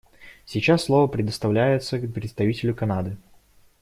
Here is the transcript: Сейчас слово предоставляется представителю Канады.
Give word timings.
Сейчас 0.45 0.85
слово 0.85 1.05
предоставляется 1.05 1.99
представителю 1.99 2.73
Канады. 2.73 3.17